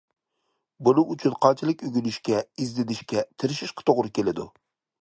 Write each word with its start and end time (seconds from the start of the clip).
بۇنىڭ 0.87 1.11
ئۈچۈن 1.15 1.35
قانچىلىك 1.47 1.85
ئۆگىنىشكە، 1.89 2.41
ئىزدىنىشكە، 2.41 3.25
تىرىشىشقا 3.45 3.91
توغرا 3.93 4.17
كېلىدۇ. 4.19 4.53